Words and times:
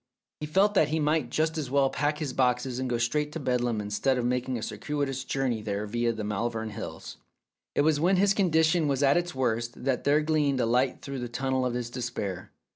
He 0.39 0.47
felt 0.47 0.73
that 0.73 0.87
he 0.87 0.99
might 0.99 1.29
just 1.29 1.59
as 1.59 1.69
well 1.69 1.91
pack 1.91 2.17
his 2.17 2.33
boxes 2.33 2.79
and 2.79 2.89
go 2.89 2.97
straight 2.97 3.31
to 3.33 3.39
Bedlam 3.39 3.79
instead 3.79 4.17
of 4.17 4.25
making 4.25 4.57
a 4.57 4.63
circuitous 4.63 5.23
journey 5.23 5.61
there 5.61 5.85
via 5.85 6.11
the 6.11 6.23
Malvern 6.23 6.71
Hills. 6.71 7.17
It 7.75 7.81
was 7.81 7.99
when 7.99 8.15
his 8.15 8.33
condition 8.33 8.87
was 8.87 9.03
at 9.03 9.15
its 9.15 9.35
worst 9.35 9.83
that 9.83 10.03
there 10.03 10.21
gleamed 10.21 10.59
a 10.59 10.65
light 10.65 11.03
through 11.03 11.19
the 11.19 11.29
tunnel 11.29 11.67
of 11.67 11.75
his 11.75 11.91
despair. 11.91 12.49